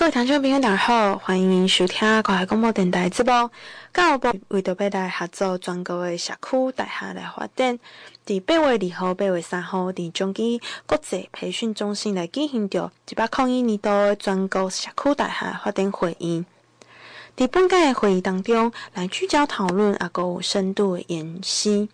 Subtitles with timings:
[0.00, 3.50] 各位听众朋友，大家好，欢迎收听国海广播电台节目。
[3.92, 7.78] 教育部为着要来合作全国的社区大厦来发展，
[8.24, 16.46] 伫八月二号、八月三号，伫中基国际培训中心来进行着一百零一年度的全国社区大厦发展会议。
[17.36, 21.90] 伫本届的会议当中，来聚焦讨论，也阁有深度的研析。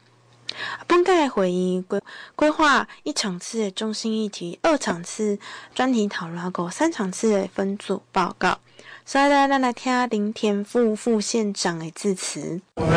[0.87, 2.01] 本届会议规
[2.35, 5.39] 规划一场次的中心议题，二场次
[5.75, 8.59] 专题讨论，还有三场次的分组报告。
[9.05, 12.61] 所以呢，咱来听林田副副县长的致辞。
[12.75, 12.93] 我们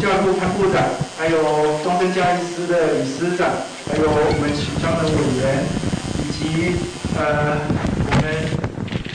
[0.00, 0.82] 教育部潘部长，
[1.16, 1.38] 还有
[1.84, 3.48] 东森教育司的李司长，
[3.88, 5.62] 还有我们许昌的委员，
[6.18, 6.76] 以及
[7.16, 7.56] 呃
[8.10, 8.24] 我们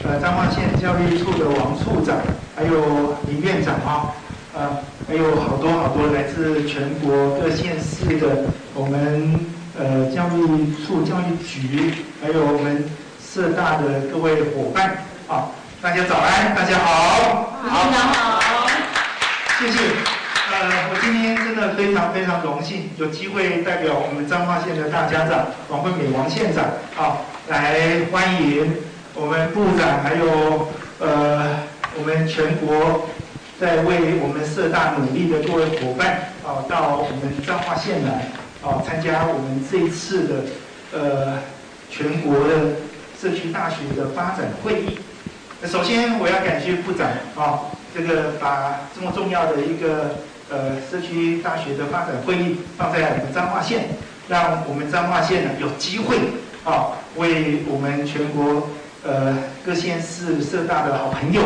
[0.05, 2.18] 呃彰化县教育处的王处长，
[2.55, 4.13] 还有李院长哈。
[4.58, 9.40] 啊，还有好多好多来自全国各县市的我们
[9.78, 11.94] 呃教育处、教育局，
[12.24, 12.84] 还有我们
[13.22, 14.98] 社大的各位伙伴
[15.28, 18.68] 啊，大家早安，大家好，好，大家好，
[19.60, 19.77] 谢谢。
[20.49, 26.66] 呃，我今天真的非常非常荣幸，有机会代表我们彰化县的大家长王惠美王县长
[26.98, 28.74] 啊，来欢迎
[29.14, 31.60] 我们部长，还有呃
[31.96, 33.08] 我们全国。
[33.60, 38.30] 在为我们社大努力的各位伙伴啊，到我们彰化县来
[38.62, 40.36] 啊，参加我们这一次的
[40.94, 41.40] 呃
[41.90, 42.77] 全国的
[43.20, 44.99] 社区大学的发展会议。
[45.60, 47.62] 那首先我要感谢部长啊，
[47.96, 50.18] 这个把这么重要的一个
[50.52, 53.90] 呃社区大学的发展会议放在我们彰化县，
[54.30, 56.18] 让我们彰化县呢有机会
[56.64, 58.70] 啊，为我们全国
[59.04, 61.42] 呃各县市社大的好朋友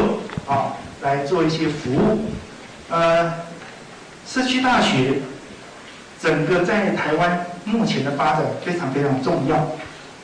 [0.46, 0.76] 啊。
[1.02, 2.26] 来做一些服务，
[2.90, 3.34] 呃，
[4.28, 5.20] 社区大学
[6.22, 9.68] 整个在台湾目前的发展非常非常重要。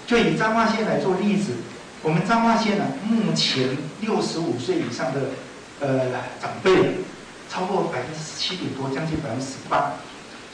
[0.06, 1.54] 就以彰化县来做例子，
[2.04, 5.22] 我们彰化县呢，目前六十五岁以上的
[5.80, 6.98] 呃长辈
[7.50, 9.94] 超过百分之十七点多，将近百分之十八，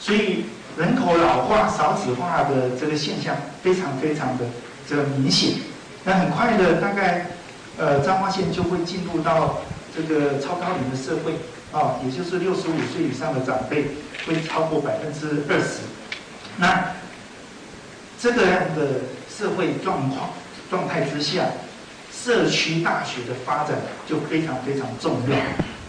[0.00, 0.46] 所以
[0.78, 4.46] 人口老化、少子化的这个现象非常非常的
[4.88, 5.56] 这个明显。
[6.02, 7.26] 那很快的，大概
[7.76, 9.60] 呃彰化县就会进入到。
[9.94, 11.34] 这个超高龄的社会
[11.72, 13.86] 啊，也就是六十五岁以上的长辈
[14.26, 15.80] 会超过百分之二十。
[16.56, 16.92] 那
[18.20, 20.30] 这个样的社会状况
[20.70, 21.44] 状态之下，
[22.12, 23.76] 社区大学的发展
[24.08, 25.36] 就非常非常重要。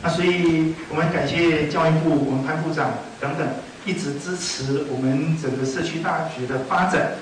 [0.03, 3.47] 那所以我们感谢教育部我们潘部长等等
[3.85, 7.13] 一直支持我们整个社区大学的发展。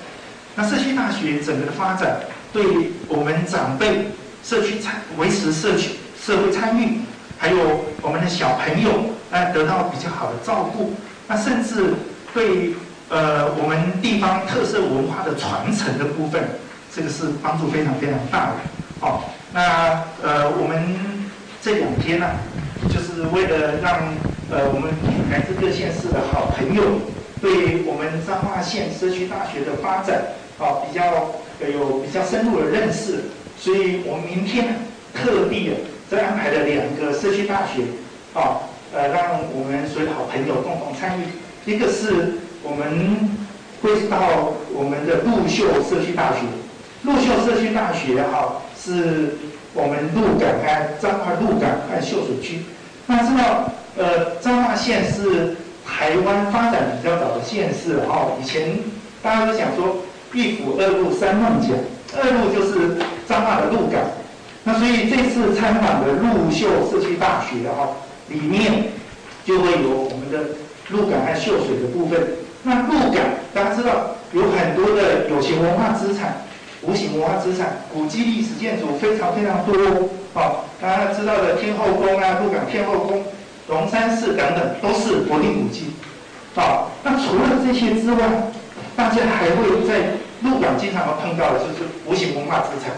[0.54, 2.20] 那社区大学整个的发展，
[2.52, 4.08] 对我们长辈
[4.42, 5.90] 社区参维持社区。
[6.24, 7.00] 社会参与，
[7.36, 8.90] 还有我们的小朋友，
[9.30, 10.94] 那得到比较好的照顾，
[11.28, 11.92] 那甚至
[12.32, 12.72] 对
[13.10, 16.42] 呃我们地方特色文化的传承的部分，
[16.94, 18.52] 这个是帮助非常非常大的。
[19.00, 19.20] 哦，
[19.52, 20.96] 那呃我们
[21.60, 22.26] 这两天呢、
[22.88, 24.00] 就是为了让
[24.50, 24.90] 呃我们
[25.30, 26.82] 来自各县市的好朋友，
[27.42, 30.22] 对我们彰化县社区大学的发展
[30.58, 31.04] 啊、哦、比较
[31.68, 33.24] 有比较深入的认识，
[33.58, 34.76] 所以我们明天
[35.12, 35.68] 特地
[36.10, 36.18] 这。
[36.18, 37.82] 安排了两个社区大学，
[38.34, 38.60] 啊，
[38.94, 41.24] 呃，让我们所有好朋友共同参与。
[41.70, 43.28] 一个是我们
[43.82, 46.40] 会到我们的鹿秀社区大学，
[47.02, 49.36] 鹿秀社区大学哈，是
[49.72, 52.62] 我们鹿港和彰化鹿港和秀水区。
[53.06, 58.32] 那知道，呃，彰化县是台湾发展比较早的县市哈。
[58.40, 58.78] 以前
[59.22, 59.96] 大家都讲说
[60.32, 61.74] 一府二鹿三梦甲，
[62.16, 62.96] 二鹿就是
[63.28, 64.00] 彰化的鹿港。
[64.66, 67.90] 那所以这次参访的鹿秀社区大学哈，
[68.28, 68.84] 里面
[69.44, 70.56] 就会有我们的
[70.88, 72.18] 鹿港和秀水的部分。
[72.62, 73.22] 那鹿港
[73.52, 76.44] 大家知道有很多的有形文化资产、
[76.80, 80.08] 无形文化资产、古迹历史建筑非常非常多。
[80.32, 83.22] 好，大家知道的天后宫啊、鹿港天后宫、
[83.68, 85.92] 龙山寺等等都是国定古迹。
[86.54, 88.50] 好，那除了这些之外，
[88.96, 92.92] 大家还会在鹿港经常会碰到的就是无形文化资产。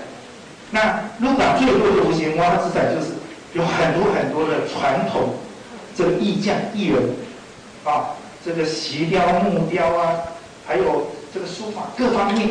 [0.70, 3.12] 那鹿港最多的无形文化资产就是
[3.52, 5.34] 有很多很多的传统
[5.94, 7.02] 这个艺匠艺人
[7.84, 8.10] 啊，
[8.44, 10.12] 这个石雕木雕啊，
[10.66, 12.48] 还有这个书法各方面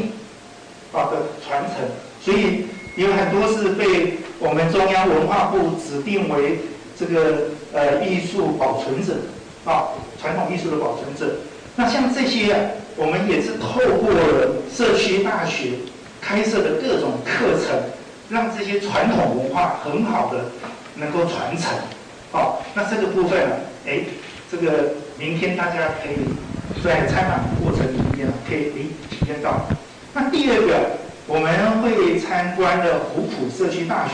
[0.94, 1.86] 啊的传承，
[2.22, 6.60] 所以有很多是被我们中央文化部指定为
[6.98, 9.14] 这个呃艺术保存者
[9.66, 9.90] 啊，
[10.22, 11.36] 传统艺术的保存者。
[11.76, 15.72] 那像这些，我们也是透过了社区大学
[16.22, 17.78] 开设的各种课程。
[18.30, 20.46] 让这些传统文化很好的
[20.96, 21.72] 能够传承，
[22.32, 23.56] 好，那这个部分呢，
[23.88, 24.00] 哎，
[24.52, 26.26] 这个明天大家可以
[26.84, 28.72] 在参访过程里面可以
[29.10, 29.68] 体验到。
[30.14, 30.92] 那第二个，
[31.28, 34.14] 我们会参观的湖埔社区大学。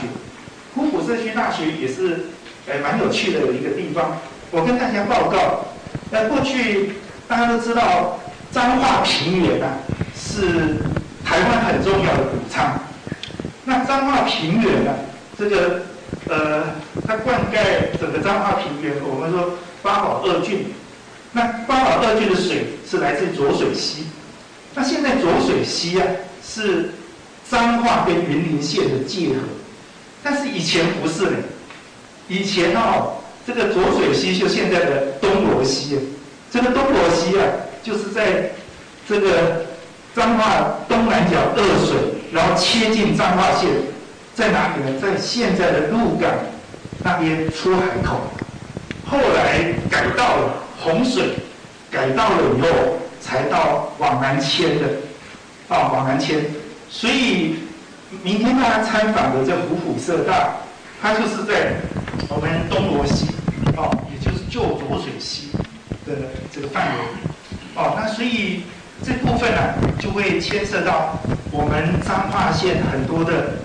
[0.75, 2.27] 湖埔社区大学也是
[2.67, 4.17] 呃蛮有趣的一个地方。
[4.51, 5.65] 我跟大家报告，
[6.09, 6.93] 那过去
[7.27, 8.19] 大家都知道
[8.51, 9.77] 彰化平原啊
[10.15, 10.75] 是
[11.23, 12.77] 台湾很重要的谷仓。
[13.71, 14.99] 那彰化平原呢、啊，
[15.39, 15.83] 这个
[16.27, 16.63] 呃
[17.07, 20.65] 它灌溉整个彰化平原，我们说八堡二郡。
[21.31, 24.07] 那八堡二郡的水是来自浊水溪。
[24.75, 26.05] 那现在浊水溪啊
[26.45, 26.89] 是
[27.49, 29.35] 彰化跟云林县的界河。
[30.21, 31.37] 但是以前不是嘞，
[32.27, 35.97] 以前哦，这个浊水溪就现在的东螺溪，
[36.51, 37.47] 这个东螺溪啊，
[37.81, 38.51] 就是在
[39.07, 39.65] 这个
[40.13, 43.69] 彰化东南角二水，然后切进彰化县，
[44.33, 44.99] 在哪里呢？
[45.01, 46.31] 在现在的鹿港
[47.03, 48.21] 那边出海口，
[49.05, 51.35] 后来改道了洪水，
[51.89, 52.67] 改道了以后
[53.19, 54.87] 才到往南迁的，
[55.67, 56.45] 啊，往南迁，
[56.89, 57.55] 所以。
[58.23, 60.49] 明天大家参访的这虎虎社大，
[61.01, 61.71] 它就是在
[62.27, 63.25] 我们东螺溪，
[63.77, 65.47] 哦，也就是旧浊水溪
[66.05, 66.17] 的
[66.53, 66.93] 这个范围，
[67.73, 68.63] 哦，那所以
[69.03, 71.19] 这部分呢、就会牵涉到
[71.51, 73.57] 我们彰化县很多的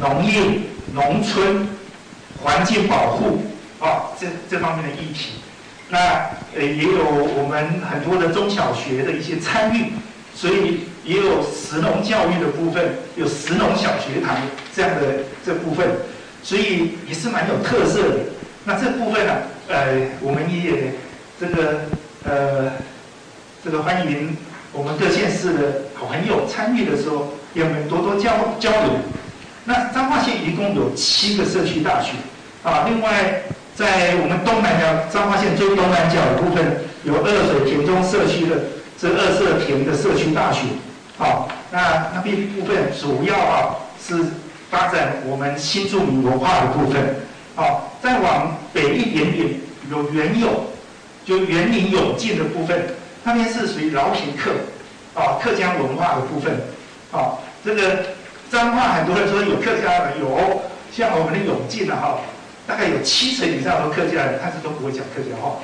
[0.00, 0.60] 农业、
[0.92, 1.68] 农村、
[2.42, 3.42] 环境保护，
[3.80, 5.32] 哦，这这方面的议题，
[5.88, 5.98] 那
[6.56, 9.92] 呃也有我们很多的中小学的一些参与，
[10.34, 10.80] 所以。
[11.02, 14.36] 也有石农教育的部分，有石农小学堂
[14.76, 15.88] 这样的这部分，
[16.42, 18.16] 所以也是蛮有特色的。
[18.64, 19.32] 那这部分呢、
[19.68, 20.92] 呃，我们也
[21.40, 21.80] 这个
[22.22, 22.70] 呃
[23.64, 24.36] 这个欢迎
[24.72, 25.60] 我们各县市的
[25.94, 28.30] 好朋友参与的时候，也我们多多交
[28.60, 28.92] 交流。
[29.64, 32.12] 那彰化县一共有七个社区大学
[32.62, 33.42] 啊，另外
[33.74, 36.64] 在我们东南角彰化县最东南角的部分，
[37.04, 38.56] 有二水田中社区的
[38.98, 40.62] 这二社田的社区大学。
[41.18, 44.24] 好，那那边部分主要啊是
[44.70, 47.16] 发展我们新住民文化的部分。
[47.56, 49.48] 好，再往北一点点
[49.90, 50.64] 有原有，
[51.26, 52.86] 就园林永进的部分，
[53.24, 54.50] 那边是属于饶平客，
[55.14, 56.54] 啊客家文化的部分。
[57.12, 58.06] 啊，这个
[58.50, 60.62] 彰化很多人说有客家的，有
[60.92, 62.18] 像我们的永进的哈，
[62.66, 65.56] 大概有七成以上都客家人，但是都不会讲客家话。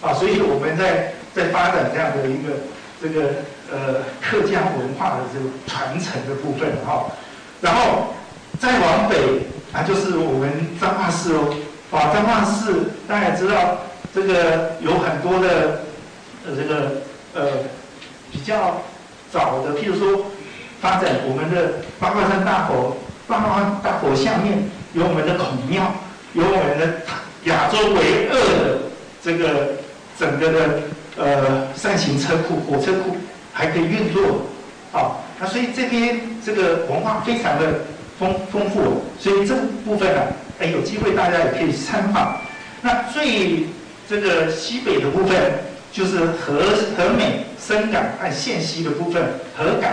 [0.00, 2.52] 啊，所以我们在在发展这样的一个
[3.00, 3.30] 这个。
[3.72, 7.06] 呃，客家文化的这个传承的部分哈，
[7.62, 8.12] 然后
[8.60, 9.16] 再往北
[9.72, 11.56] 啊，就是我们彰化市哦，
[11.90, 13.78] 啊，彰化市大家知道，
[14.14, 15.80] 这个有很多的
[16.44, 17.02] 呃这个
[17.34, 17.50] 呃
[18.30, 18.82] 比较
[19.30, 20.26] 早的，譬如说
[20.80, 22.96] 发展我们的八卦山大佛，
[23.26, 25.94] 八卦山大佛下面有我们的孔庙，
[26.34, 27.02] 有我们的
[27.44, 28.78] 亚洲唯二的
[29.22, 29.72] 这个
[30.18, 30.80] 整个的
[31.16, 33.16] 呃扇形车库火车库。
[33.54, 34.46] 还可以运作，
[34.92, 37.80] 啊，那所以这边这个文化非常的
[38.18, 39.54] 丰丰富，所以这
[39.84, 40.22] 部分呢，
[40.58, 42.40] 哎，有机会大家也可以参访。
[42.80, 43.66] 那最
[44.08, 45.38] 这个西北的部分，
[45.92, 46.62] 就是和
[46.96, 49.22] 和美、深港和线西的部分，
[49.54, 49.92] 和港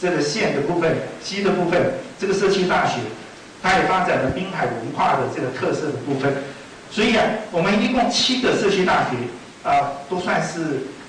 [0.00, 1.80] 这个县的部分，西的部分，
[2.18, 2.98] 这个社区大学，
[3.62, 6.34] 它也发展了滨海文化的这个特色的部分。
[6.90, 9.16] 所以啊，我们一共七个社区大学
[9.62, 10.60] 啊，都算是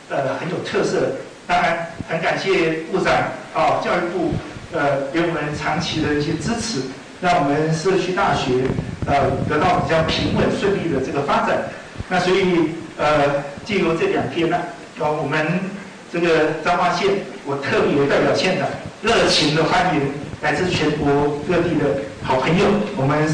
[0.09, 1.11] 呃很有特色。
[1.45, 3.13] 当然，很感谢部长
[3.53, 4.31] 啊，教育部
[4.71, 6.79] 呃给我们长期的一些支持，
[7.19, 8.63] 让我们社区大学
[9.07, 11.63] 呃得到比较平稳顺利的这个发展。
[12.07, 14.57] 那所以呃，借由这两天呢，
[14.99, 15.47] 呃，我们
[16.11, 17.09] 这个彰化县，
[17.45, 18.67] 我特别代表县长
[19.01, 20.01] 热情的欢迎
[20.41, 23.27] 来自全国各地的好朋友，我们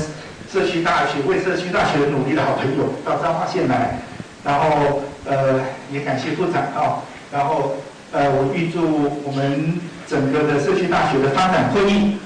[0.52, 4.00] 社区大学为社区大学努力的好朋友到彰化县来，
[4.44, 5.62] 然后呃
[5.92, 7.76] 也感谢部长啊，然后。
[8.12, 8.82] 呃，我预祝
[9.24, 12.18] 我们整个的社区大学的发展会议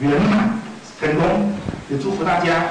[0.00, 0.58] 圆满
[0.98, 1.52] 成功，
[1.88, 2.70] 也祝福大家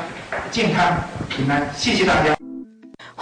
[0.51, 0.97] 健康
[1.29, 2.36] 平安，谢谢大家。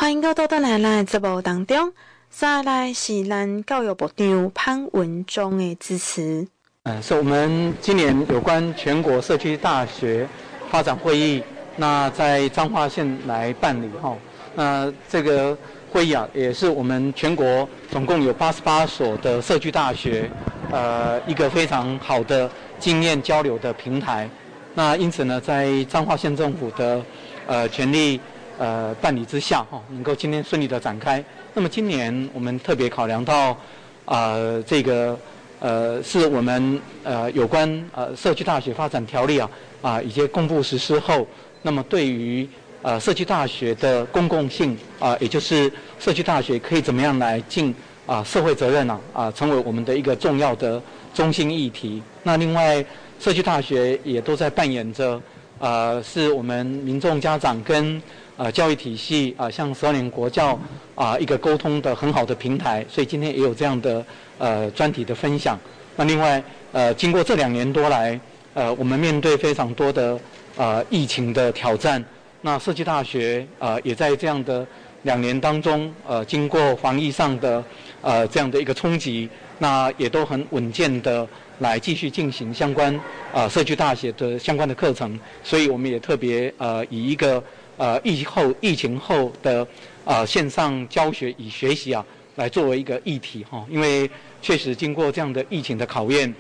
[0.06, 1.92] 欢迎到多多来来直播当中，
[2.30, 6.48] 再来是咱教育部长潘文忠的支持。
[6.84, 10.30] 呃，是我们今年有关全国社区大学
[10.70, 11.42] 发展会议，
[11.76, 14.16] 那在彰化县来办理哈，
[14.54, 15.58] 那这个。
[15.92, 20.30] 会议啊，也是我们全国总共有八十八所的社区大学，
[20.70, 22.48] 呃，一个非常好的
[22.78, 24.30] 经验交流的平台。
[24.76, 27.02] 那因此呢，在彰化县政府的
[27.48, 28.20] 呃全力
[28.58, 31.24] 呃办理之下，哈，能够今天顺利的展开。
[31.54, 33.58] 那么今年我们特别考量到，
[34.06, 35.18] 呃，这个
[35.60, 39.50] 呃是我们呃有关呃社区大学发展条例啊
[39.82, 41.28] 啊已经公布实施后，
[41.62, 42.48] 那么对于
[42.82, 47.74] 呃，社区大学的公共性啊，也就是社区大学可以怎么样来尽
[48.06, 49.00] 啊社会责任呢？
[49.12, 50.80] 啊，成为我们的一个重要的
[51.12, 52.04] 中心议题。
[52.22, 52.86] 那另外，
[53.20, 55.20] 社区大学也都在扮演着
[55.58, 58.02] 呃，是我们民众家长跟
[58.36, 60.50] 呃教育体系啊、呃，像十二年国教
[60.96, 64.06] 啊、呃、一个沟通的很好的平台，所以今天也有这样的
[64.38, 65.58] 呃专题的分享。
[65.96, 66.44] 那另外
[66.74, 68.20] 呃，经过这两年多来，
[68.54, 70.20] 呃，我们面对非常多的
[70.58, 72.04] 呃疫情的挑战，
[72.42, 74.68] 那设计大学呃也在这样的
[75.04, 77.64] 两年当中，呃，经过防疫上的
[78.02, 81.26] 呃这样的一个冲击，那也都很稳健的。
[81.60, 82.94] 来继续进行相关
[83.34, 87.42] 啊社区大学的相关的课程，所以我们也特别呃以一个
[87.78, 89.62] 呃疫后疫情后的
[90.04, 94.10] 啊、呃、线上教学与学习啊来作为一个议题哈，因为
[94.42, 96.34] 确实经过这样的疫情的考验，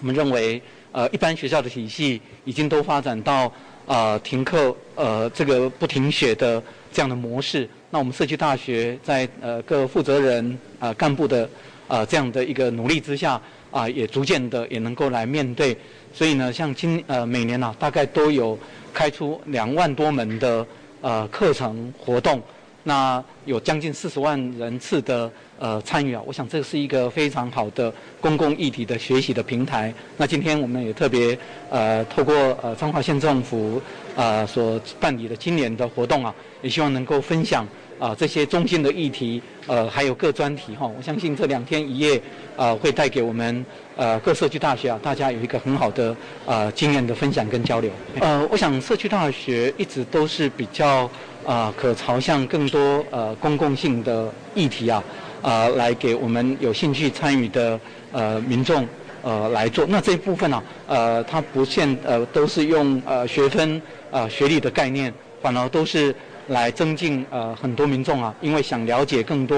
[0.00, 0.60] 我们认为
[0.92, 3.46] 呃一般学校的体系已经都发展到
[3.86, 10.46] 啊、呃、停课呃这个不停学的这样的模式，那我们社区大学在呃各负责人
[10.78, 11.44] 啊、呃、干部的
[11.88, 13.40] 啊、呃、这样的一个努力之下。
[13.72, 15.76] 啊，也逐渐的也能够来面对，
[16.12, 18.56] 所以呢，像今呃每年啊，大概都有
[18.92, 20.64] 开出两万多门的
[21.00, 22.40] 呃课程活动，
[22.84, 29.92] 那有将近四十万人次的呃参与啊，我想这是一个非常好的公共议题的学习的平台。
[30.18, 31.36] 那今天我们也特别
[31.70, 33.80] 呃透过呃彰化县政府
[34.14, 37.66] 呃所办理的今年的活动啊，也希望能够分享。
[38.02, 42.20] 啊，这些中心的议题，呃，还有各专题哈，我相信这两天一夜，
[42.56, 47.88] 呃，会带给我们呃各社区大学啊，大家有一个很好的呃经验的分享跟交流。
[48.18, 51.04] 呃，我想社区大学一直都是比较
[51.46, 55.00] 啊、呃，可朝向更多呃公共性的议题啊，
[55.40, 57.78] 啊、呃，来给我们有兴趣参与的
[58.10, 58.84] 呃民众
[59.22, 59.86] 呃来做。
[59.88, 63.76] 那这一部分呢、啊，呃，它不限呃都是用呃学分
[64.10, 66.12] 啊、呃、学历的概念，反而都是。
[66.52, 69.56] 来增进呃很多民众啊，因为想了解更多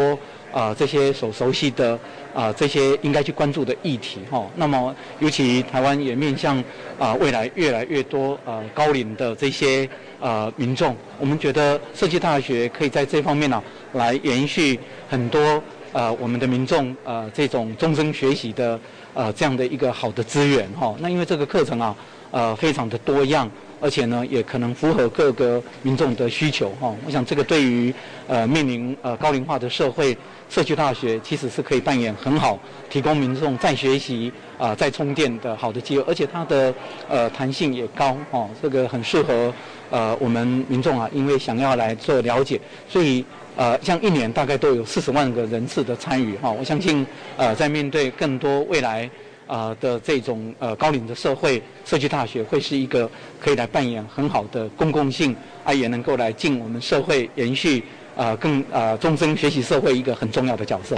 [0.53, 1.95] 啊、呃、这些所熟悉的
[2.33, 6.57] 啊、呃、这些应该去关注的议题哈、那么尤其台湾也面向
[6.99, 9.89] 啊、呃、未来越来越多呃高龄的这些
[10.21, 13.63] 呃民众，我们觉得社区大学可以在这方面呢、
[13.95, 18.79] 来延续很多呃我们的民众呃这种终身学习的
[19.15, 21.97] 呃这样的一个好的资源哈、那因为这个课程啊
[22.31, 23.51] 呃非常的多样。
[23.85, 26.97] 而且呢，也可能符合各个民众的需求哈。
[27.05, 27.93] 我想这个对于
[28.27, 30.17] 呃面临呃高龄化的社会，
[30.49, 36.05] 社区大学其实是可以扮演很好，提供民众再学习啊、呃、再充电的好的机会。
[36.09, 36.75] 而且它的
[37.11, 39.53] 呃弹性也高哦，这个很适合
[39.91, 43.23] 呃我们民众啊，因为想要来做了解，所以
[43.55, 46.51] 呃像一年大概都有四十万个人次的参与哈。
[46.51, 49.11] 我相信呃在面对更多未来。
[49.47, 53.11] 啊、呃、的这种呃高龄的社会，社区大学会是一个
[53.41, 55.35] 可以来扮演很好的公共性
[55.65, 57.81] 啊，也能够来进我们社会延续
[58.17, 60.97] 啊、呃、更啊终身学习社会一个很重要的角色。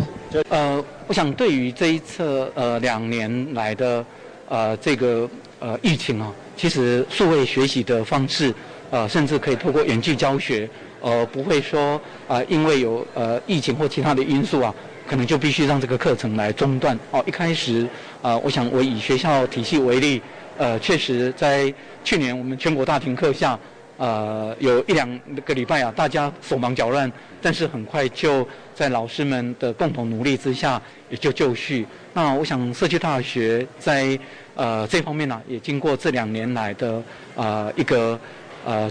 [0.48, 4.04] 呃，我想对于这一次呃两年来的
[4.48, 8.54] 呃这个呃疫情啊，其实数位学习的方式
[8.90, 10.68] 呃甚至可以透过远距教学，
[11.00, 11.94] 呃不会说
[12.28, 14.74] 啊、呃、因为有呃疫情或其他的因素啊。
[15.06, 17.22] 可能就必须让这个课程来中断哦。
[17.26, 17.84] 一开始，
[18.20, 20.20] 啊、呃，我想我以学校体系为例，
[20.58, 21.72] 呃，确实在
[22.02, 23.58] 去年我们全国大停课下，
[23.96, 25.08] 呃，有一两
[25.44, 27.10] 个礼拜啊，大家手忙脚乱，
[27.40, 31.86] 但是很快就在老师们的共同努力之下，也就就绪。
[32.12, 34.18] 那我想社区大学在
[34.54, 37.02] 呃这方面呢、也经过这两年来的
[37.34, 38.18] 呃一个
[38.64, 38.90] 呃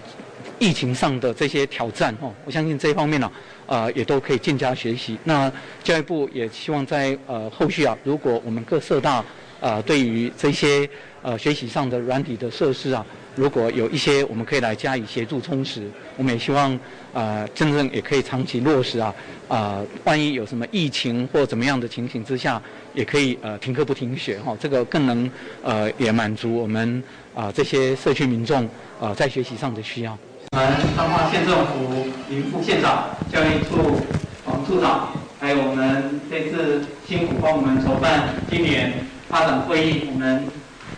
[0.60, 3.32] 疫情上的这些挑战哦，我相信这一方面呢、
[3.66, 5.18] 呃，也都可以渐加学习。
[5.24, 5.52] 那
[5.84, 9.24] 教育部也希望在呃后续啊，如果我们各社大
[9.60, 10.88] 呃对于这些
[11.22, 16.78] 呃学习上的软体的设施啊，如果有一些我们可以来加以协助充实，我们也希望
[17.14, 19.14] 呃真正也可以长期落实啊。
[19.48, 22.62] 啊、呃，万一有什么疫情或怎么样的情形之下，
[22.96, 25.30] 也可以呃停课不停学哈、哦，这个更能
[25.62, 27.04] 呃也满足我们
[27.36, 28.66] 啊、呃、这些社区民众
[29.00, 30.18] 啊、呃、在学习上的需要。
[30.58, 34.00] 我们彰化县政府林副县长、教育处
[34.46, 38.94] 王处长，还有我们这次辛苦帮我们筹办今年
[39.28, 40.48] 发展会议，我们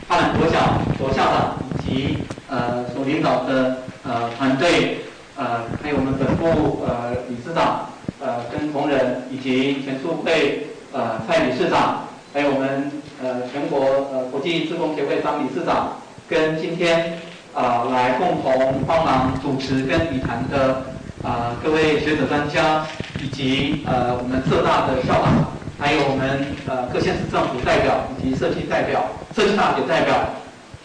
[0.07, 4.99] 发展国小所校长以及呃所领导的呃团队，
[5.35, 7.89] 呃还有我们本部呃理事长
[8.21, 12.91] 呃跟同仁，以及前处会呃蔡理事长，还有我们
[13.23, 13.79] 呃全国
[14.13, 15.97] 呃国际志工协会张理事长，
[16.29, 17.17] 跟今天。
[17.57, 20.75] 啊、呃，来共同帮忙主持跟语谈的
[21.23, 22.85] 啊、呃、各位学者专家，
[23.19, 25.43] 以及呃我们浙大的校长，
[25.79, 30.13] 还有我们呃各县市政府代表以及社区代表、社区大学代表，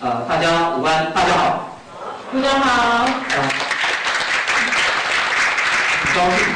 [0.00, 1.76] 呃大家午安，大家好，
[2.33, 3.05] 大家好。
[3.05, 3.43] 呃，
[6.00, 6.47] 很高兴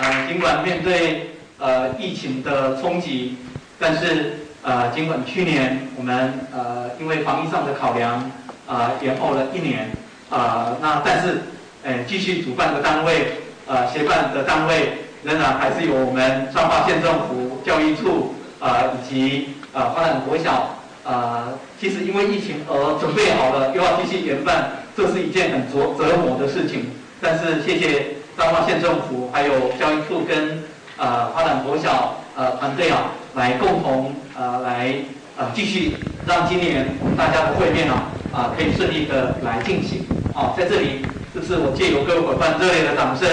[0.00, 3.36] 呃，尽管面对呃疫情的冲击，
[3.78, 8.30] 但是呃尽管去年我们呃因为防疫上的考量。
[8.68, 9.90] 啊、呃，延后了一年，
[10.28, 11.40] 呃，那但是，
[11.82, 13.32] 呃，继续主办的单位，
[13.66, 26.90] 呃，协办的单位仍然还是由我们彰化县政府教育处，呃，以及呃花莲国小，呃，其实因为疫情而准备好了，又要继续研办，这是一件很折折磨的事情。
[27.20, 30.62] 但是谢谢彰化县政府还有教育处跟
[30.98, 34.94] 呃花莲国小呃团队啊，来共同呃来
[35.38, 35.96] 呃继续
[36.26, 38.04] 让今年大家的会面啊。
[38.32, 40.06] 啊，可以顺利的来进行。
[40.34, 41.02] 啊，在这里，
[41.34, 43.26] 这是我借由各位伙伴热烈的掌声，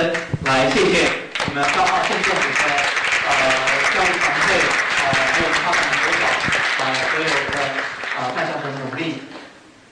[0.45, 1.05] 来谢谢
[1.45, 2.65] 我们彰化县政府的
[3.29, 3.31] 呃
[3.93, 4.57] 教育团队，
[4.97, 6.23] 呃，还有花莲国小，
[6.81, 7.55] 啊，所有的
[8.17, 9.21] 啊大家的努力。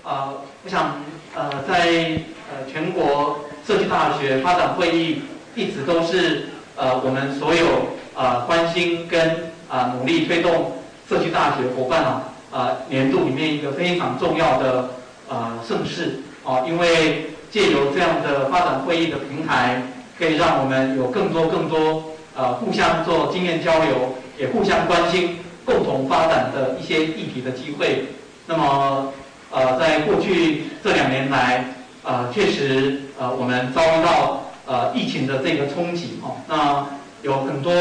[0.04, 0.34] 啊，
[0.64, 0.98] 我想
[1.36, 2.20] 呃，在
[2.50, 5.22] 呃全国社区大学发展会议
[5.56, 12.24] 一直都是呃我们所有啊关心跟啊努力推动社区大学伙伴啊。
[12.54, 14.92] 呃，年度里面一个非常重要的
[15.28, 19.82] 呃盛事啊，因为借由这样的发展会议的平台，
[20.20, 22.04] 可以让我们有更多更多
[22.36, 28.06] 呃互相做经验交流，也互相关心、共同发展的一些议题的机会。
[28.46, 29.12] 那么
[29.50, 31.66] 呃，在过去这两年来，
[32.04, 36.86] 呃，确实呃我们遭遇到呃疫情的这个冲击哦，那
[37.24, 37.72] 有很多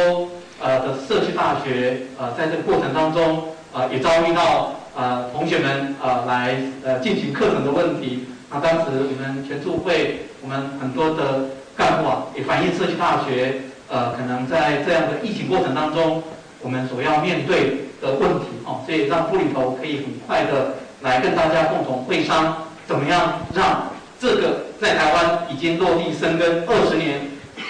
[0.63, 3.52] 呃的社区大学呃在这个过程当中。
[3.73, 8.27] 啊，也遭遇到呃同学们呃来呃进行课程的问题。
[8.51, 16.23] 那当时我们全促会，我们很多的干部啊，也反映社区大学呃可能在这样的疫情过程当中，
[16.61, 22.55] 我们所要面对的问题哦，所以让部里头可以很快的来跟大家共同会商，
[22.87, 23.89] 怎么样让
[24.21, 27.21] 这个在台湾已经落地生根二十年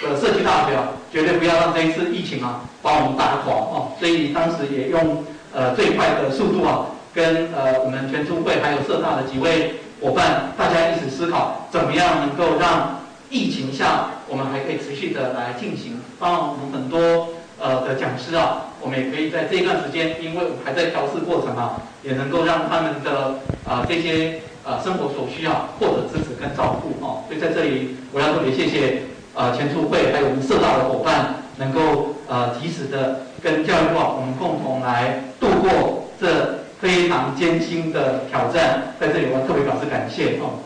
[0.03, 3.93] 的社区大学啊，绝对不要让这一次疫情啊把我们打垮哦。
[3.97, 5.23] 所以当时也用。
[5.53, 16.01] 呃，最快的速度啊，跟呃我们全促会还有社大的几位伙伴，大家一起思考，怎么样能够让疫情下我们还可以持续的来进行。
[16.19, 27.23] 帮我们很多呃的讲师啊，我们也可以在这一段时间，因为我们还在调试过程啊，也能够让他们的啊、这些呃生活所需要获得支持跟照顾哦。
[27.27, 29.03] 所以在这里，我要特别谢谢
[29.35, 33.29] 呃全促会还有我们社大的伙伴，能够呃及时的。
[33.43, 40.63] 跟教育部，我们共同来度过这非常艰辛的挑战，在这里我特别表示感谢哦。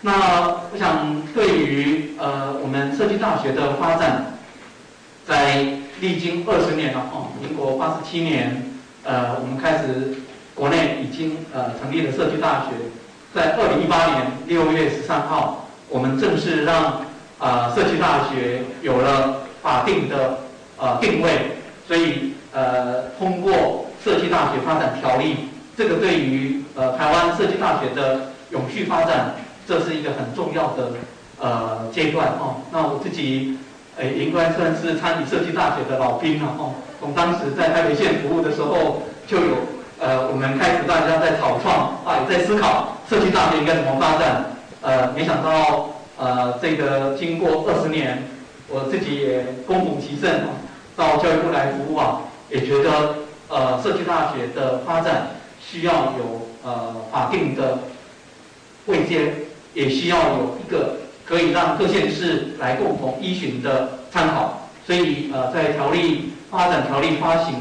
[0.00, 4.38] 那我想，对于呃我们社区大学的发展，
[5.26, 5.66] 在
[6.00, 8.56] 历经二十年了哦，民国八十七年，
[9.04, 10.16] 呃我们开始
[10.54, 12.68] 国内已经呃成立了社区大学，
[13.34, 16.84] 在二零一八年六月十三号，我们正式让
[17.36, 20.47] 啊、呃、社区大学有了法定的
[20.78, 21.30] 呃定位。
[21.86, 29.34] 所以，呃，通过社区大学发展条例，这个对于呃台湾社区大学的永续发展，
[29.66, 30.92] 这是一个很重要的
[31.40, 32.56] 呃阶段哦。
[32.70, 33.56] 那我自己，
[33.96, 36.74] 呃，应该算是参与社区大学的老兵了哦。
[37.00, 39.56] 从当时在台北县服务的时候，就有
[39.98, 44.44] 呃我们开始大家在草创啊，也在思考社区大学应该怎么发展。
[44.82, 45.88] 呃，没想到
[46.18, 48.22] 呃这个经过二十年，
[48.68, 50.28] 我自己也恭逢其盛
[50.98, 53.14] 到教育部来服务啊，也觉得
[53.48, 55.28] 呃社区大学的发展
[55.60, 57.78] 需要有呃法定的
[58.86, 59.32] 位阶，
[59.74, 64.68] 也需要有一个可以让各县市来共同依循的参考。
[64.84, 67.54] 所以呃在条例发展条例发行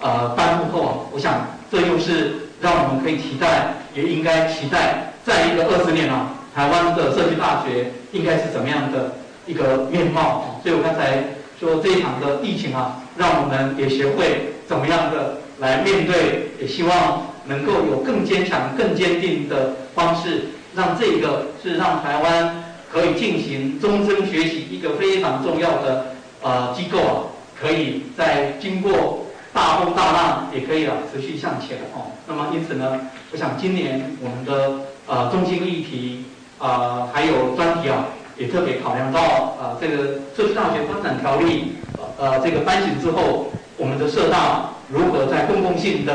[0.00, 9.12] 呃颁布后啊，我想这又是让我们可以期待，也应该期待再一个二十年啊，台湾的社区大学应该是怎么样的
[9.46, 10.58] 一个面貌。
[10.64, 11.22] 所以我刚才。
[11.60, 27.12] 说这一场的疫情啊，让我们也学会怎么样的来面对，也希望能够有更坚强、更坚定的方式，让这个是让台湾可以进行终身学习一个非常重要的呃机构啊，
[27.60, 32.12] 可以在经过大风大浪，也可以啊持续向前哦。
[32.26, 32.98] 那么因此呢，
[33.32, 36.24] 我想今年我们的呃中心议题
[36.58, 38.06] 啊、还有专题啊。
[38.40, 39.20] 也特别考量到
[39.60, 41.74] 啊、呃，这个社区大学发展条例
[42.16, 46.14] 呃这个颁行之后，我们的社大如何在公共性的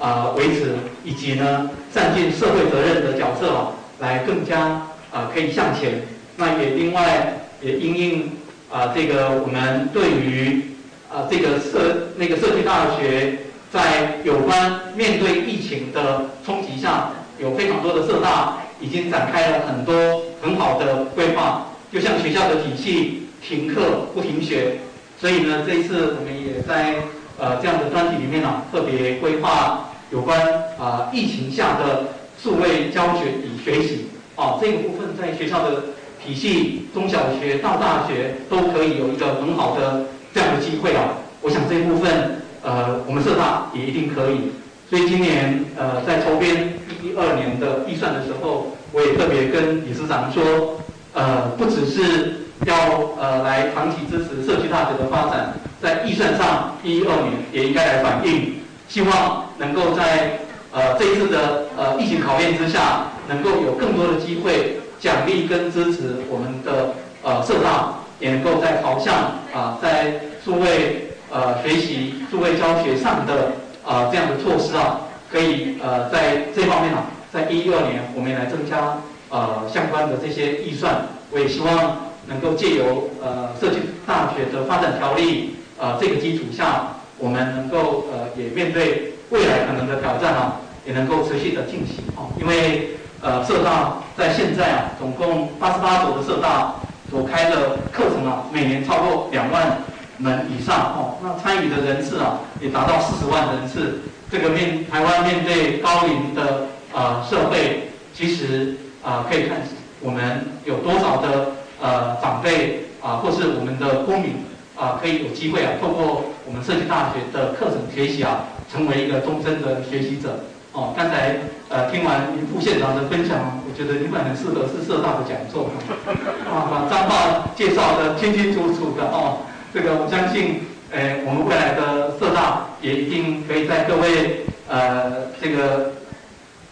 [0.00, 6.02] 啊、呃、维持，以及呢占尽社会责任的角色啊，来更加啊、可以向前。
[6.36, 8.32] 那也另外也因应
[8.68, 10.74] 啊这个我们对于
[11.08, 13.38] 啊这个社那个社区大学
[13.72, 19.94] 在有关面对疫情的冲击下，有非常多的社大已经展开了很多。
[20.40, 24.78] 很好的规划，就像学校的体系，停课不停学，
[25.20, 26.96] 所以呢，这一次我们也在
[27.38, 30.40] 呃这样的专题里面呢、特别规划有关
[30.78, 32.04] 啊、疫情下的
[32.42, 35.82] 数位教学与学习哦，这个部分在学校的
[36.24, 41.14] 体系，中小学到大学都可以有一个很好的这样的机会啊。
[41.42, 44.52] 我想这一部分，呃，我们社大也一定可以。
[44.88, 50.80] 所以今年，呃，在筹编一二年的预算的时候，我也特别跟理事长说，
[51.14, 52.34] 呃，不只是
[52.66, 52.74] 要
[53.20, 58.54] 呃来长期支持社区大学的发展，在预算上一二年也应该来反映，
[58.88, 60.40] 希望能够在
[60.72, 69.14] 呃这一次的呃疫情考验之下，能够有更多的机会奖励跟支持我们的呃社大，也能够在朝向
[69.54, 71.06] 啊、在数位。
[71.32, 73.52] 呃，学习数位教学上的
[73.86, 74.98] 呃这样的措施啊，
[75.30, 81.06] 可以呃在这方面啊，在一一二年我们也来增加呃相关的这些预算。
[81.30, 92.28] 我也希望能够借由呃社区大学的发展条例呃这个基础下，我们能够呃也面对未来可能的挑战啊，也能够持续的进行哦。
[92.40, 96.74] 因为呃社大在现在啊，总共八十八所的社大
[97.10, 99.78] 所开的课程啊，每年超过两万。
[100.22, 104.02] 门以上哦，那参与的人次啊，也达到四十万人次。
[104.30, 109.58] 这个面台湾面对高龄的呃社会，其实啊、呃、可以看
[110.00, 114.32] 我们有多少的呃长辈啊、呃，或是我们的公民
[114.76, 120.40] 啊、呃，可以有机会啊，透过我们设计大学的课程学习啊，成为一个终身的学习者。
[120.72, 121.36] 哦，刚才
[121.68, 125.68] 呃听完林副县长的分享，我觉得你们很适合是社大的讲座，
[126.46, 129.38] 啊，把彰化介绍的清清楚楚的哦。
[129.74, 130.60] 这个我相信，
[130.92, 135.90] 呃，我们未来的社大也一定可以在各位呃这个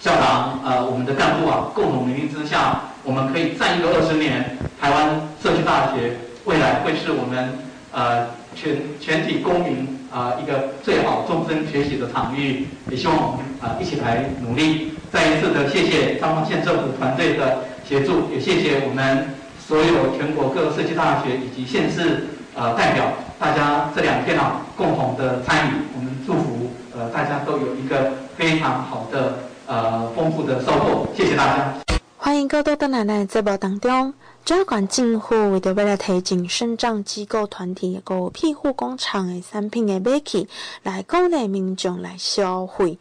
[0.00, 7.58] 校长呃我们的干部啊共同努力之下，我们可以站一个二十年，台湾社区大学未来会是我们
[7.92, 12.66] 呃全全体公民啊、呃、一个最好终身学习的场域。
[12.90, 14.92] 也希望我们啊、呃、一起来努力。
[15.10, 19.26] 再一次的谢谢彰化县政府团队的协助，也谢谢我们
[19.58, 22.28] 所有全国各社区大学以及县市。
[22.54, 31.74] 呃，代表大家这两天啊，共同的参与，我们祝福呃大家都有一个非常好的呃丰富的收获，谢谢大家。
[32.16, 40.48] 欢迎各位登来来节目当中，主管政府为着要来提醒生长机构团体个庇护工厂的产品的买起，
[40.82, 42.98] 来鼓励民众来消费。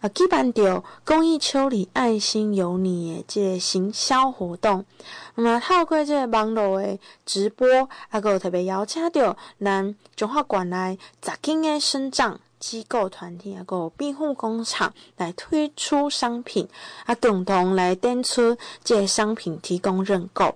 [0.00, 4.84] 啊，举办着公益秋里爱心有你的这个行销活动，
[5.34, 7.66] 那么透过这个网络的直播，
[8.10, 16.68] 啊，个特别邀请到咱中华馆内十间的生长机构团体，啊，个庇护工厂来推出商品，
[17.04, 20.52] 啊，共同来登出这个商品提供认购。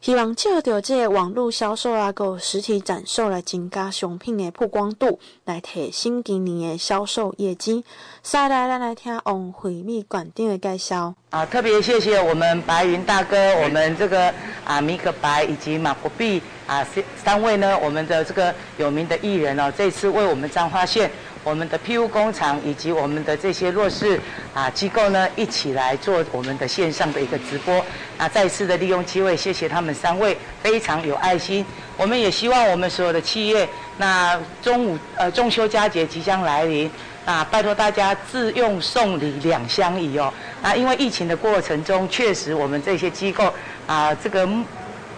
[0.00, 7.84] 希望借着这网络销售啊，个实体展售来增加商品的曝光度，来提升今年的销售业绩。
[8.24, 11.14] 下来，咱来听王惠美馆长的介绍。
[11.34, 14.32] 啊，特别谢谢我们白云大哥，我们这个
[14.64, 21.10] 啊米可白以及马国碧啊三三位呢，我们的这个有名的艺人哦，这次为我们彰化县。
[21.42, 24.18] 我们的 PU 工厂以及我们的这些弱势
[24.54, 27.84] 啊机构呢，一起来做我们的线上的一个直播。
[28.16, 31.66] 那再次的利用机会，谢谢他们三位非常有爱心。
[31.96, 33.68] 我们也希望我们所有的企业，
[33.98, 36.90] 那中午呃中秋佳节即将来临，
[37.26, 40.32] 那拜托大家自用送礼两相宜哦。
[40.62, 43.52] 那因为疫情的过程中，确实我们这些机构
[43.86, 44.48] 啊这个。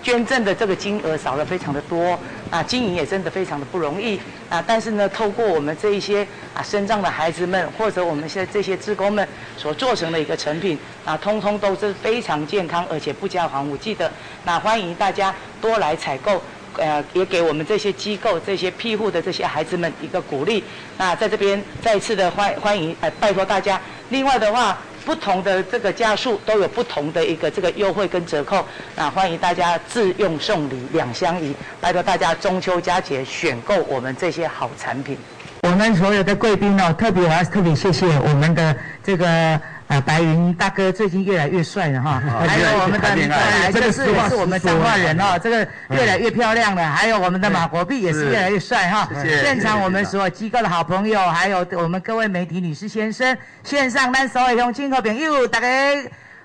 [0.02, 2.16] 捐赠的这个金额少了非常的多，
[2.48, 14.08] 啊，经营也真的非常的不容易，啊，但是呢，透过我们这一些啊身障的孩子们，或者我们现在这些职工们所做成的一个成品，啊，通通都是非常健康，而且不加防腐剂的，
[14.44, 16.40] 那欢迎大家多来采购，
[16.78, 20.62] 呃，也给我们这些机构、这些庇护的这些孩子们一个鼓励，
[20.98, 24.78] 那在这边再次的欢欢迎，呃，拜托大家，另外的话。
[25.06, 35.16] 不同的这个家数都有不同的一个这个优惠跟折扣，那欢迎大家自用送礼两相宜，拜托大家中秋佳节选购我们这些好产品。
[35.62, 39.60] 我们所有的贵宾哦，特别我要特别谢谢我们的这个。
[39.88, 46.84] 啊，白云大哥最近越来越帅了哈，还有我们的呃，这个是也是我们彰化人哦，这个越来越漂亮了。
[46.90, 49.08] 还有我们的马国碧也是越来越帅哈。
[49.22, 55.68] 现场我们所有机构的好朋友，还有我们各位媒体女士先生，线上咱所有乡亲和朋友，大家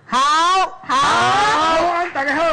[0.06, 0.20] 好，
[0.84, 2.44] 好，大家好。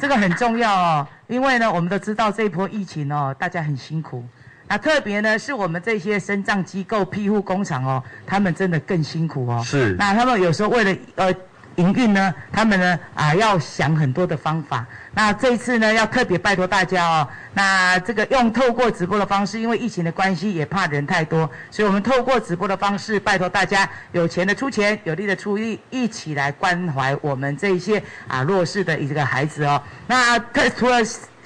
[0.00, 4.24] 这个很重要哦，因为呢，我们都知道这一波疫情哦，大家很辛苦。
[4.68, 9.62] 那特别呢，是我们这些生障机构庇护工厂哦，他们真的更辛苦哦。
[9.64, 9.96] 是。
[9.98, 11.34] 那他们有时候为了呃
[11.76, 14.84] 营运呢，他们呢啊要想很多的方法。
[15.14, 17.28] 那这一次呢，要特别拜托大家哦。
[17.54, 29.82] 那这个用透过直播的方式，因为疫情的关系，也怕人太多，所以我们透过直播的方式，拜托大家有钱的出钱，有力的出力，一起来关怀我们这一些啊弱势的一个孩子哦。
[30.06, 30.98] 那特除了。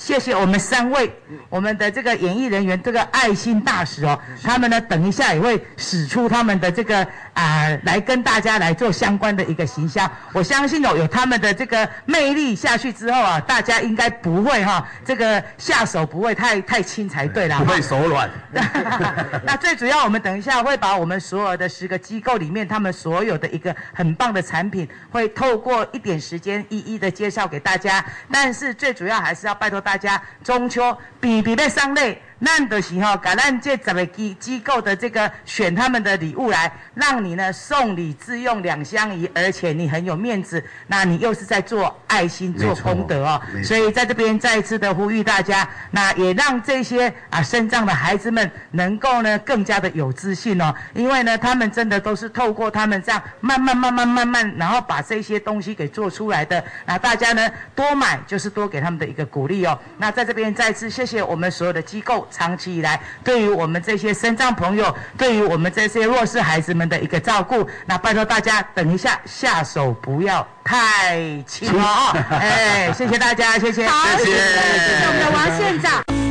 [0.02, 1.08] 谢谢我们三位，
[1.48, 10.10] 我们的这个演艺人员，这个爱心大使哦，他们呢，等一下也会使出他们的这个啊、呃，来跟大家来做相关的一个行销。
[10.32, 17.60] 我相信哦，有他们的这个魅力下去之后啊，大家应该不会哈、哦，这个下手不会太太轻才对啦。
[17.60, 18.28] 不会手软。
[19.46, 28.04] 那最主要，我们等一下会把我们所有的十个机构里面，他们所有的一个很棒的产品，会透过一点时间一一的介绍给大家。
[28.32, 29.91] 但是最主要还是要拜托大家。
[29.92, 32.18] 大家中秋比比在上类。
[32.44, 40.62] 那的时候，感恩这几个机机构的这个选他们的礼物来，让你呢送礼自用两相宜，而且你很有面子。
[40.88, 43.40] 那你又是在做爱心、做功德哦。
[43.62, 50.74] 所以在这边再一次的呼吁大家，那也让这些啊身障的孩子们能够呢更加的有自信哦。
[50.94, 56.64] 因为呢，他们真的都是透过他们这样慢慢、慢慢、慢慢，然后把这些东西给做出来的。
[56.86, 59.78] 那大家呢多买就是多给他们的一个鼓励哦。
[59.96, 62.26] 那在这边再一次谢谢我们所有的机构。
[62.32, 72.16] 长期以来，对于我们这些身障朋友，对于我们这些弱势孩子们的一个照顾，那拜托大家等一下下手不要太轻哦。
[72.32, 76.22] 哎，谢谢大家，谢谢，好，谢谢，谢谢我们的王县长。